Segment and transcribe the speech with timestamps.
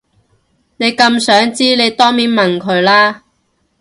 [0.77, 3.21] 你咁想知你當面問佢啦